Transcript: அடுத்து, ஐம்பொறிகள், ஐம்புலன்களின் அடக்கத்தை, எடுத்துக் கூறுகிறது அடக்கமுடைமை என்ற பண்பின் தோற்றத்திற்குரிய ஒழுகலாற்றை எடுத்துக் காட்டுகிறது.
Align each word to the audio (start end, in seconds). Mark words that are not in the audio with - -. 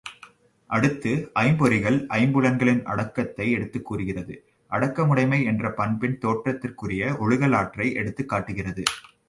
அடுத்து, 0.67 1.31
ஐம்பொறிகள், 1.39 1.97
ஐம்புலன்களின் 2.09 2.81
அடக்கத்தை, 2.83 3.51
எடுத்துக் 3.51 3.85
கூறுகிறது 3.85 4.43
அடக்கமுடைமை 4.71 5.43
என்ற 5.43 5.71
பண்பின் 5.71 6.19
தோற்றத்திற்குரிய 6.19 7.13
ஒழுகலாற்றை 7.19 7.93
எடுத்துக் 7.93 8.29
காட்டுகிறது. 8.29 8.83